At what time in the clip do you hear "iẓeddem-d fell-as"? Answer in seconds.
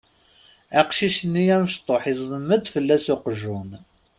2.11-3.05